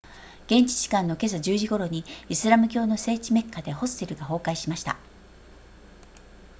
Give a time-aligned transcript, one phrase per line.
[0.47, 4.97] 現地時間の今朝10時頃にイスラム教の聖地メッカでホステルが崩壊しました